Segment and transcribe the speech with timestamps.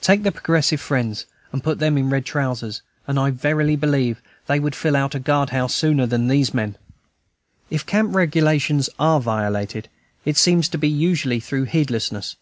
[0.00, 4.58] Take the "Progressive Friends" and put them in red trousers, and I verily believe they
[4.58, 6.76] would fill a guard house sooner than these men.
[7.68, 9.90] If camp regulations are violated,
[10.24, 12.36] it seems to be usually through heedlessness.